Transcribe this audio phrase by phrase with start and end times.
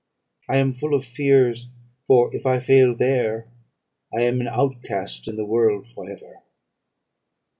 [0.49, 1.67] I am full of fears;
[2.07, 3.49] for if I fail there,
[4.11, 6.39] I am an outcast in the world for ever.'